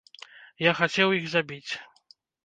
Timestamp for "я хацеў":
0.67-1.13